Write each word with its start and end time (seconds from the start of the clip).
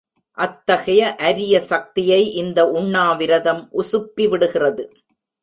அத்தகைய 0.37 1.15
அரிய 1.15 1.59
சக்தியை 1.59 2.31
இந்த 2.33 2.59
உண்ணா 2.71 3.05
விரதம் 3.11 3.69
உசுப்பிவிடுகிறது. 3.77 4.83